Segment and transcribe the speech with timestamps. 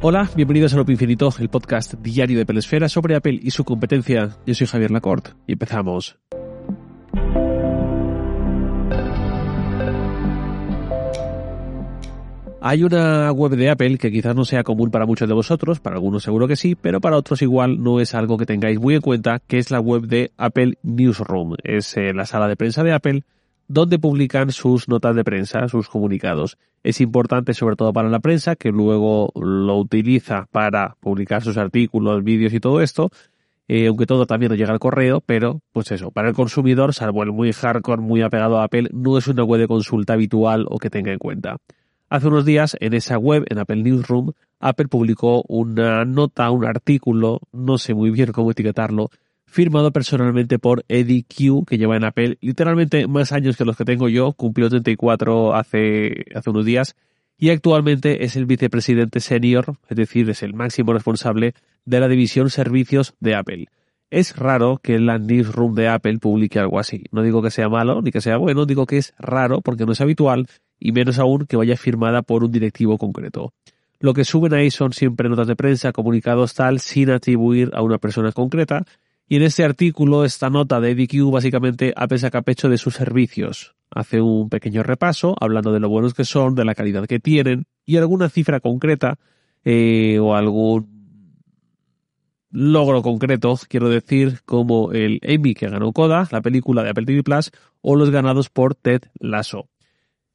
[0.00, 4.36] Hola, bienvenidos a Loop Infinito, el podcast diario de Pelesfera sobre Apple y su competencia.
[4.46, 6.16] Yo soy Javier Lacorte y empezamos.
[12.60, 15.96] Hay una web de Apple que quizás no sea común para muchos de vosotros, para
[15.96, 19.00] algunos seguro que sí, pero para otros igual no es algo que tengáis muy en
[19.00, 21.56] cuenta, que es la web de Apple Newsroom.
[21.64, 23.24] Es eh, la sala de prensa de Apple
[23.68, 26.56] donde publican sus notas de prensa, sus comunicados.
[26.82, 32.24] Es importante sobre todo para la prensa, que luego lo utiliza para publicar sus artículos,
[32.24, 33.10] vídeos y todo esto,
[33.68, 37.32] eh, aunque todo también llega al correo, pero pues eso, para el consumidor, salvo el
[37.32, 40.88] muy hardcore, muy apegado a Apple, no es una web de consulta habitual o que
[40.88, 41.58] tenga en cuenta.
[42.08, 47.40] Hace unos días en esa web, en Apple Newsroom, Apple publicó una nota, un artículo,
[47.52, 49.10] no sé muy bien cómo etiquetarlo,
[49.48, 53.84] firmado personalmente por Eddie Q, que lleva en Apple literalmente más años que los que
[53.84, 56.94] tengo yo, cumplió 34 hace, hace unos días,
[57.38, 62.50] y actualmente es el vicepresidente senior, es decir, es el máximo responsable de la división
[62.50, 63.66] servicios de Apple.
[64.10, 67.04] Es raro que la newsroom de Apple publique algo así.
[67.12, 69.92] No digo que sea malo ni que sea bueno, digo que es raro porque no
[69.92, 70.46] es habitual
[70.78, 73.52] y menos aún que vaya firmada por un directivo concreto.
[74.00, 77.98] Lo que suben ahí son siempre notas de prensa, comunicados tal, sin atribuir a una
[77.98, 78.84] persona concreta.
[79.28, 83.74] Y en este artículo, esta nota de EDQ básicamente saca pecho de sus servicios.
[83.90, 87.66] Hace un pequeño repaso, hablando de lo buenos que son, de la calidad que tienen
[87.84, 89.18] y alguna cifra concreta
[89.64, 90.98] eh, o algún
[92.50, 97.22] logro concreto, quiero decir, como el Emmy que ganó Coda, la película de Apple TV
[97.22, 97.50] Plus,
[97.82, 99.68] o los ganados por Ted Lasso.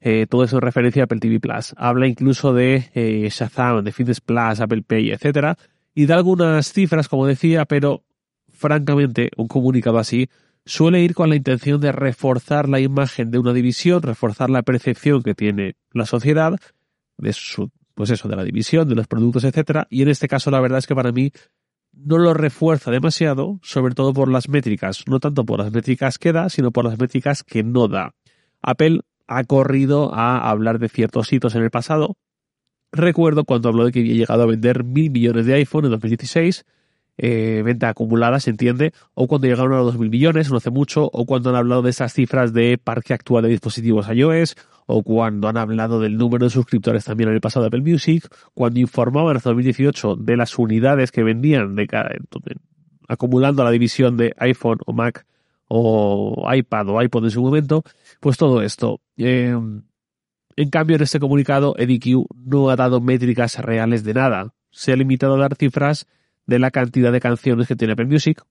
[0.00, 1.74] Eh, todo eso en referencia a Apple TV Plus.
[1.76, 5.58] Habla incluso de eh, Shazam, de Fitness Plus, Apple Pay, etc.
[5.94, 8.04] Y da algunas cifras, como decía, pero
[8.54, 10.28] francamente, un comunicado así
[10.66, 15.22] suele ir con la intención de reforzar la imagen de una división, reforzar la percepción
[15.22, 16.58] que tiene la sociedad
[17.18, 19.86] de su, pues eso, de la división, de los productos, etcétera.
[19.90, 21.32] Y en este caso, la verdad es que para mí
[21.92, 26.32] no lo refuerza demasiado, sobre todo por las métricas, no tanto por las métricas que
[26.32, 28.14] da, sino por las métricas que no da.
[28.62, 32.16] Apple ha corrido a hablar de ciertos hitos en el pasado.
[32.90, 36.64] Recuerdo cuando habló de que había llegado a vender mil millones de iPhone en 2016,
[37.16, 40.70] eh, venta acumulada, se entiende, o cuando llegaron a los dos mil millones, no hace
[40.70, 45.02] mucho, o cuando han hablado de esas cifras de parque actual de dispositivos iOS, o
[45.02, 48.80] cuando han hablado del número de suscriptores también en el pasado de Apple Music, cuando
[48.80, 52.10] informaban hasta 2018 de las unidades que vendían de cada,
[53.08, 55.26] acumulando la división de iPhone o Mac
[55.68, 57.82] o iPad o iPod en su momento,
[58.20, 59.00] pues todo esto.
[59.16, 59.56] Eh,
[60.56, 64.54] en cambio, en este comunicado, EDQ no ha dado métricas reales de nada.
[64.70, 66.06] Se ha limitado a dar cifras
[66.46, 68.42] de la cantidad de canciones que tiene Apple Music,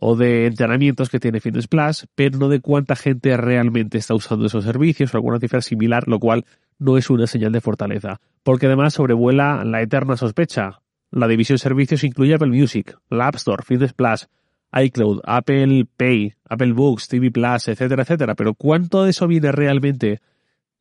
[0.00, 4.46] o de entrenamientos que tiene Fitness Plus, pero no de cuánta gente realmente está usando
[4.46, 6.44] esos servicios o alguna cifra similar, lo cual
[6.78, 8.20] no es una señal de fortaleza.
[8.42, 10.80] Porque además sobrevuela la eterna sospecha.
[11.10, 14.28] La división servicios incluye Apple Music, la App Store, Fitness Plus,
[14.72, 18.34] iCloud, Apple Pay, Apple Books, TV Plus, etcétera, etcétera.
[18.34, 20.20] Pero ¿cuánto de eso viene realmente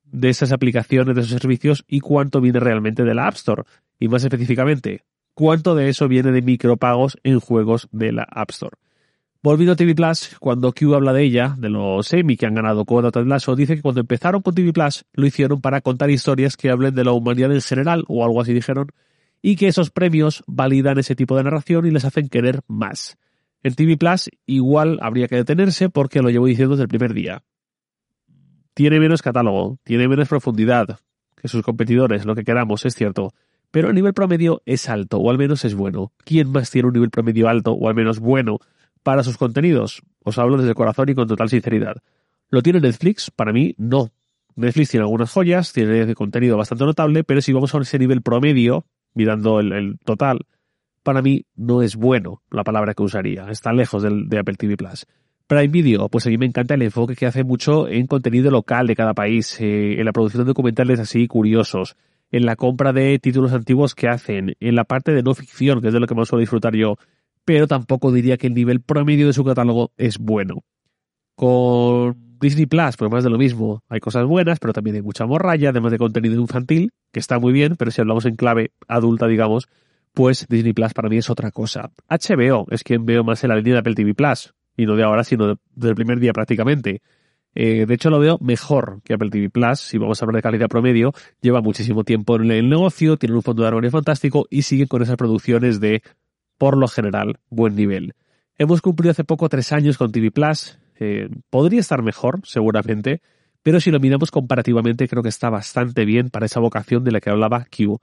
[0.03, 3.63] de esas aplicaciones, de esos servicios y cuánto viene realmente de la App Store?
[3.99, 5.03] Y más específicamente,
[5.37, 8.75] ¿cuánto de eso viene de micropagos en juegos de la App Store?
[9.43, 12.85] Volviendo a TV Plus, cuando Q habla de ella, de los semi que han ganado
[12.85, 16.57] Coda Ted Lasso, dice que cuando empezaron con TV Plus lo hicieron para contar historias
[16.57, 18.87] que hablen de la humanidad en general, o algo así dijeron,
[19.43, 23.15] y que esos premios validan ese tipo de narración y les hacen querer más.
[23.61, 27.43] En TV Plus igual habría que detenerse porque lo llevo diciendo desde el primer día.
[28.73, 30.99] Tiene menos catálogo, tiene menos profundidad
[31.39, 33.35] que sus competidores, lo que queramos, es cierto.
[33.71, 36.13] Pero el nivel promedio es alto, o al menos es bueno.
[36.23, 38.59] ¿Quién más tiene un nivel promedio alto, o al menos bueno,
[39.03, 40.01] para sus contenidos.
[40.23, 41.95] Os hablo desde el corazón y con total sinceridad.
[42.49, 43.31] ¿Lo tiene Netflix?
[43.31, 44.11] Para mí, no.
[44.55, 48.85] Netflix tiene algunas joyas, tiene contenido bastante notable, pero si vamos a ese nivel promedio,
[49.13, 50.45] mirando el, total,
[51.03, 53.49] para mí no es bueno la palabra que usaría.
[53.49, 55.05] Está lejos de Apple TV Plus.
[55.47, 58.85] Prime Video, pues a mí me encanta el enfoque que hace mucho en contenido local
[58.87, 61.95] de cada país, eh, en la producción de documentales así curiosos,
[62.31, 65.87] en la compra de títulos antiguos que hacen, en la parte de no ficción, que
[65.87, 66.97] es de lo que más suelo disfrutar yo,
[67.45, 70.63] pero tampoco diría que el nivel promedio de su catálogo es bueno.
[71.35, 73.83] Con Disney Plus, pues más de lo mismo.
[73.89, 77.53] Hay cosas buenas, pero también hay mucha morralla, además de contenido infantil, que está muy
[77.53, 79.67] bien, pero si hablamos en clave adulta, digamos,
[80.13, 81.91] pues Disney Plus para mí es otra cosa.
[82.09, 85.03] HBO es quien veo más en la línea de Apple TV Plus, y no de
[85.03, 87.01] ahora, sino del primer día prácticamente.
[87.59, 90.41] Eh, de hecho, lo veo mejor que Apple TV Plus, si vamos a hablar de
[90.43, 91.11] calidad promedio.
[91.41, 95.01] Lleva muchísimo tiempo en el negocio, tiene un fondo de armonía fantástico y siguen con
[95.01, 96.03] esas producciones de
[96.59, 98.13] por lo general, buen nivel.
[98.59, 100.77] Hemos cumplido hace poco tres años con TV Plus.
[100.99, 103.23] Eh, podría estar mejor, seguramente,
[103.63, 107.21] pero si lo miramos comparativamente, creo que está bastante bien para esa vocación de la
[107.21, 107.99] que hablaba Q.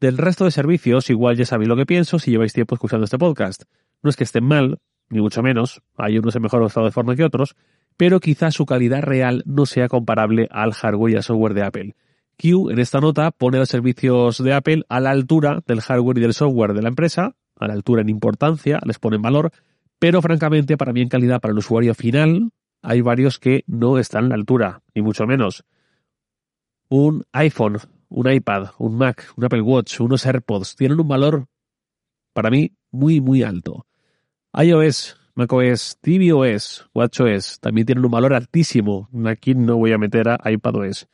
[0.00, 3.18] Del resto de servicios, igual ya sabéis lo que pienso si lleváis tiempo escuchando este
[3.18, 3.62] podcast.
[4.02, 4.80] No es que estén mal,
[5.10, 7.54] ni mucho menos, hay unos en mejor estado de forma que otros,
[7.96, 11.96] pero quizás su calidad real no sea comparable al hardware y al software de Apple.
[12.38, 16.20] Q en esta nota pone los servicios de Apple a la altura del hardware y
[16.20, 19.50] del software de la empresa, a la altura en importancia, les pone en valor,
[19.98, 22.50] pero francamente para mí en calidad para el usuario final
[22.82, 25.64] hay varios que no están a la altura, ni mucho menos.
[26.88, 27.78] Un iPhone,
[28.08, 31.46] un iPad, un Mac, un Apple Watch, unos AirPods tienen un valor
[32.32, 33.86] para mí muy muy alto.
[34.52, 39.08] iOS, macOS, tvOS, WatchOS también tienen un valor altísimo.
[39.26, 41.06] Aquí no voy a meter a iPadOS.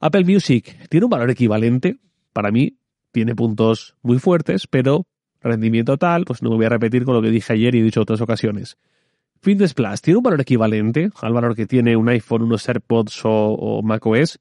[0.00, 1.96] Apple Music tiene un valor equivalente.
[2.34, 2.76] Para mí
[3.10, 5.06] tiene puntos muy fuertes, pero
[5.40, 7.82] rendimiento tal, pues no me voy a repetir con lo que dije ayer y he
[7.82, 8.76] dicho otras ocasiones.
[9.40, 13.80] Fitness Plus tiene un valor equivalente al valor que tiene un iPhone, unos AirPods o
[13.82, 14.40] macOS.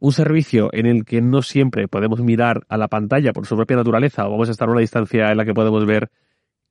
[0.00, 3.76] Un servicio en el que no siempre podemos mirar a la pantalla por su propia
[3.76, 6.10] naturaleza o vamos a estar a una distancia en la que podemos ver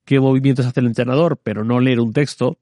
[0.10, 2.58] qué movimientos hace el entrenador, pero no leer un texto.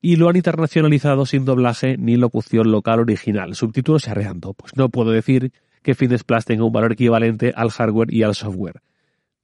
[0.00, 4.54] Y lo han internacionalizado sin doblaje ni locución local original, subtítulos arreando.
[4.54, 5.52] Pues no puedo decir
[5.82, 8.82] que Fitness tenga un valor equivalente al hardware y al software.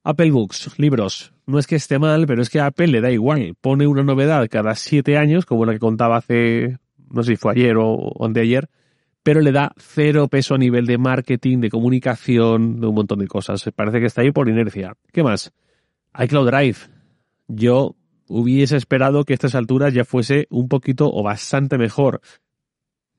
[0.05, 1.33] Apple Books, libros.
[1.47, 3.57] No es que esté mal, pero es que a Apple le da igual.
[3.61, 6.79] Pone una novedad cada siete años, como la que contaba hace,
[7.11, 8.69] no sé si fue ayer o, o anteayer,
[9.25, 13.27] pero le da cero peso a nivel de marketing, de comunicación, de un montón de
[13.27, 13.69] cosas.
[13.75, 14.95] Parece que está ahí por inercia.
[15.13, 15.53] ¿Qué más?
[16.17, 16.98] iCloud Drive.
[17.49, 17.97] Yo
[18.29, 22.21] hubiese esperado que a estas alturas ya fuese un poquito o bastante mejor.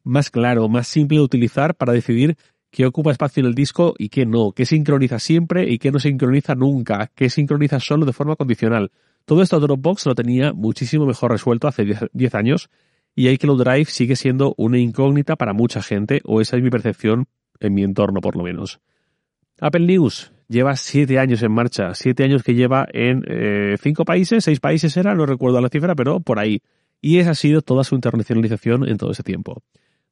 [0.03, 2.37] Más claro, más simple de utilizar para decidir
[2.71, 5.99] qué ocupa espacio en el disco y qué no, qué sincroniza siempre y qué no
[5.99, 8.91] sincroniza nunca, qué sincroniza solo de forma condicional.
[9.25, 12.69] Todo esto Dropbox lo tenía muchísimo mejor resuelto hace 10 años
[13.15, 17.27] y iCloud Drive sigue siendo una incógnita para mucha gente, o esa es mi percepción
[17.59, 18.79] en mi entorno por lo menos.
[19.59, 23.23] Apple News lleva 7 años en marcha, 7 años que lleva en
[23.79, 26.61] 5 eh, países, 6 países era, no recuerdo la cifra, pero por ahí.
[27.01, 29.63] Y esa ha sido toda su internacionalización en todo ese tiempo.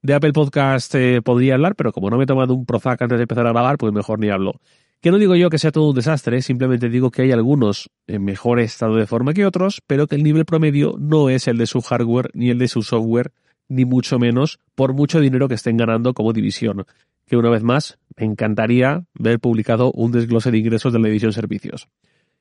[0.01, 3.17] De Apple Podcast eh, podría hablar, pero como no me he tomado un Prozac antes
[3.17, 4.61] de empezar a grabar, pues mejor ni hablo.
[5.01, 8.23] Que no digo yo que sea todo un desastre, simplemente digo que hay algunos en
[8.23, 11.65] mejor estado de forma que otros, pero que el nivel promedio no es el de
[11.65, 13.31] su hardware ni el de su software,
[13.69, 16.85] ni mucho menos por mucho dinero que estén ganando como división.
[17.27, 21.33] Que una vez más, me encantaría ver publicado un desglose de ingresos de la división
[21.33, 21.87] servicios.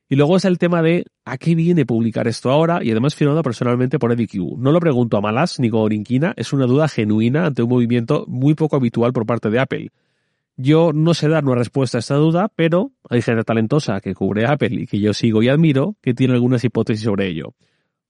[0.09, 3.43] Y luego es el tema de a qué viene publicar esto ahora y además firmado
[3.43, 4.57] personalmente por EDQ.
[4.57, 8.23] No lo pregunto a malas ni con inquina, es una duda genuina ante un movimiento
[8.27, 9.91] muy poco habitual por parte de Apple.
[10.55, 14.45] Yo no sé dar una respuesta a esta duda, pero hay gente talentosa que cubre
[14.45, 17.53] Apple y que yo sigo y admiro que tiene algunas hipótesis sobre ello.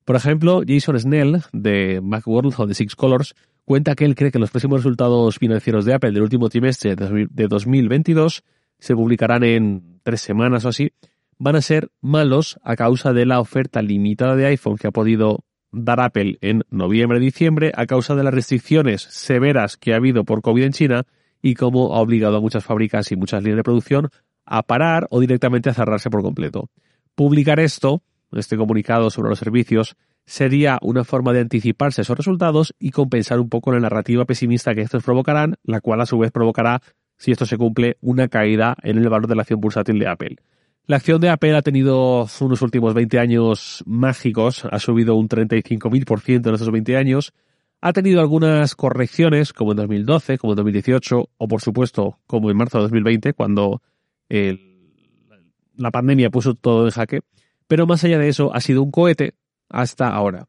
[0.05, 3.35] Por ejemplo, Jason Snell de Macworld o de Six Colors
[3.67, 7.47] cuenta que él cree que los próximos resultados financieros de Apple del último trimestre de
[7.49, 8.45] 2022
[8.79, 10.93] se publicarán en tres semanas o así
[11.37, 15.43] van a ser malos a causa de la oferta limitada de iPhone que ha podido
[15.73, 20.63] dar Apple en noviembre-diciembre a causa de las restricciones severas que ha habido por COVID
[20.63, 21.03] en China
[21.41, 24.09] y cómo ha obligado a muchas fábricas y muchas líneas de producción
[24.45, 26.69] a parar o directamente a cerrarse por completo.
[27.15, 32.75] Publicar esto, este comunicado sobre los servicios, sería una forma de anticiparse a esos resultados
[32.77, 36.31] y compensar un poco la narrativa pesimista que estos provocarán, la cual a su vez
[36.31, 36.81] provocará,
[37.17, 40.35] si esto se cumple, una caída en el valor de la acción bursátil de Apple.
[40.85, 46.49] La acción de Apple ha tenido unos últimos 20 años mágicos, ha subido un 35.000%
[46.49, 47.33] en esos 20 años,
[47.79, 52.57] ha tenido algunas correcciones, como en 2012, como en 2018, o por supuesto, como en
[52.57, 53.81] marzo de 2020, cuando
[54.29, 57.21] la pandemia puso todo en jaque,
[57.67, 59.35] pero más allá de eso, ha sido un cohete
[59.69, 60.47] hasta ahora.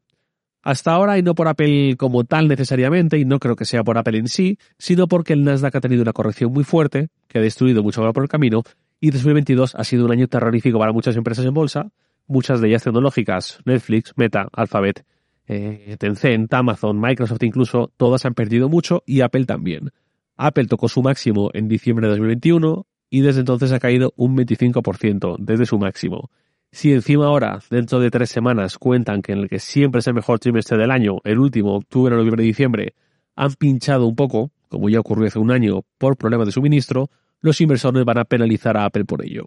[0.61, 3.97] Hasta ahora, y no por Apple como tal necesariamente, y no creo que sea por
[3.97, 7.41] Apple en sí, sino porque el Nasdaq ha tenido una corrección muy fuerte, que ha
[7.41, 8.63] destruido mucho valor por el camino,
[8.99, 11.91] y 2022 ha sido un año terrorífico para muchas empresas en bolsa,
[12.27, 15.05] muchas de ellas tecnológicas, Netflix, Meta, Alphabet,
[15.47, 19.91] eh, Tencent, Amazon, Microsoft incluso, todas han perdido mucho y Apple también.
[20.37, 25.37] Apple tocó su máximo en diciembre de 2021 y desde entonces ha caído un 25%
[25.39, 26.29] desde su máximo.
[26.71, 30.13] Si encima ahora, dentro de tres semanas, cuentan que en el que siempre es el
[30.13, 32.93] mejor trimestre del año, el último, octubre, noviembre, diciembre,
[33.35, 37.09] han pinchado un poco, como ya ocurrió hace un año, por problemas de suministro,
[37.41, 39.45] los inversores van a penalizar a Apple por ello.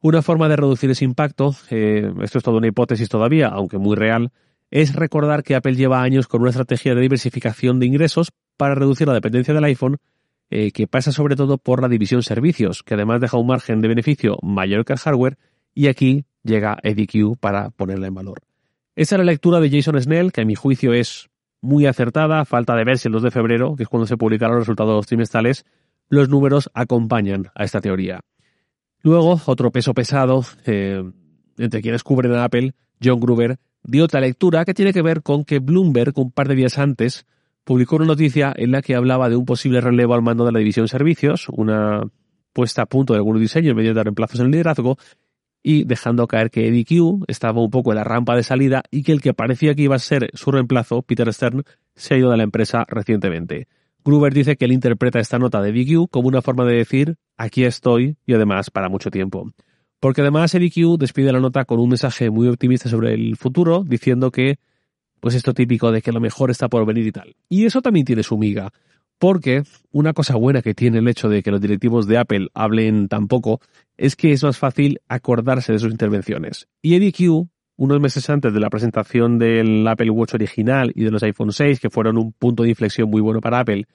[0.00, 3.96] Una forma de reducir ese impacto, eh, esto es toda una hipótesis todavía, aunque muy
[3.96, 4.30] real,
[4.70, 9.08] es recordar que Apple lleva años con una estrategia de diversificación de ingresos para reducir
[9.08, 9.96] la dependencia del iPhone,
[10.50, 13.88] eh, que pasa sobre todo por la división servicios, que además deja un margen de
[13.88, 15.38] beneficio mayor que el hardware,
[15.74, 18.40] y aquí llega EDQ para ponerla en valor.
[18.94, 21.28] Esa es la lectura de Jason Snell, que a mi juicio es
[21.60, 24.54] muy acertada, falta de ver si el 2 de febrero, que es cuando se publicarán
[24.54, 25.66] los resultados trimestrales,
[26.08, 28.20] los números acompañan a esta teoría.
[29.02, 31.02] Luego, otro peso pesado, eh,
[31.58, 35.44] entre quienes cubren a Apple, John Gruber, dio otra lectura que tiene que ver con
[35.44, 37.26] que Bloomberg, un par de días antes,
[37.64, 40.58] publicó una noticia en la que hablaba de un posible relevo al mando de la
[40.58, 42.02] división servicios, una
[42.52, 44.96] puesta a punto de algunos diseños mediante reemplazos en el liderazgo,
[45.68, 49.02] y dejando caer que Eddie Q estaba un poco en la rampa de salida y
[49.02, 51.64] que el que parecía que iba a ser su reemplazo, Peter Stern,
[51.96, 53.66] se ha ido de la empresa recientemente.
[54.04, 57.16] Gruber dice que él interpreta esta nota de Eddie Q como una forma de decir
[57.36, 59.50] aquí estoy y además para mucho tiempo.
[59.98, 63.82] Porque además Eddie Q despide la nota con un mensaje muy optimista sobre el futuro,
[63.84, 64.60] diciendo que,
[65.18, 67.34] pues esto típico de que lo mejor está por venir y tal.
[67.48, 68.72] Y eso también tiene su miga,
[69.18, 73.08] porque una cosa buena que tiene el hecho de que los directivos de Apple hablen
[73.08, 73.60] tan poco
[73.96, 76.68] es que es más fácil acordarse de sus intervenciones.
[76.82, 81.10] Y Eddie Q, unos meses antes de la presentación del Apple Watch original y de
[81.10, 83.86] los iPhone 6, que fueron un punto de inflexión muy bueno para Apple,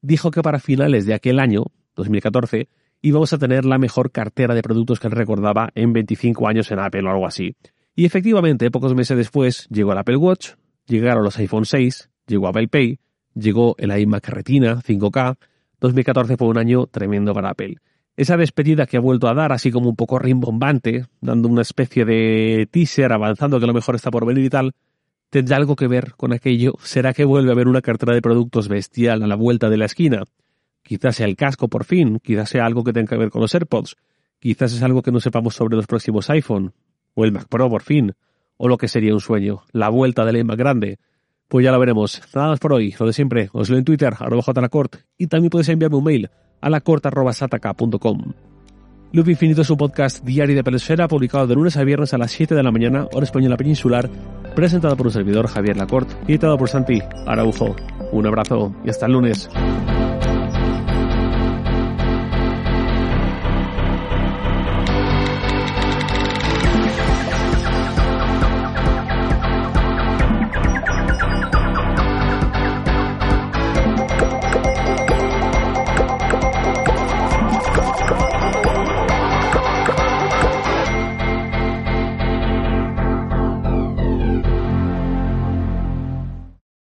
[0.00, 1.64] dijo que para finales de aquel año,
[1.96, 2.68] 2014,
[3.02, 6.78] íbamos a tener la mejor cartera de productos que él recordaba en 25 años en
[6.78, 7.56] Apple o algo así.
[7.94, 10.52] Y efectivamente, pocos meses después llegó el Apple Watch,
[10.86, 12.98] llegaron los iPhone 6, llegó Apple Pay,
[13.34, 15.36] llegó el iMac Retina 5K.
[15.80, 17.76] 2014 fue un año tremendo para Apple.
[18.16, 22.04] Esa despedida que ha vuelto a dar, así como un poco rimbombante, dando una especie
[22.04, 24.72] de teaser, avanzando que lo mejor está por venir y tal,
[25.30, 26.74] tendrá algo que ver con aquello.
[26.82, 29.86] ¿Será que vuelve a haber una cartera de productos bestial a la vuelta de la
[29.86, 30.24] esquina?
[30.82, 33.54] Quizás sea el casco por fin, quizás sea algo que tenga que ver con los
[33.54, 33.96] AirPods,
[34.38, 36.74] quizás es algo que no sepamos sobre los próximos iPhone,
[37.14, 38.12] o el Mac Pro por fin,
[38.56, 40.98] o lo que sería un sueño, la vuelta del iMac grande.
[41.50, 42.22] Pues ya lo veremos.
[42.32, 43.50] Nada más por hoy, lo de siempre.
[43.52, 46.30] Os leo en Twitter, arroba jlacort, y también podéis enviarme un mail
[46.60, 48.32] a lacort.sataka.com.
[49.12, 52.30] Loop Infinito es un podcast diario de Pelesfera publicado de lunes a viernes a las
[52.30, 54.08] 7 de la mañana, hora española peninsular,
[54.54, 57.74] presentado por un servidor Javier Lacorte y editado por Santi Araujo.
[58.12, 59.50] Un abrazo y hasta el lunes.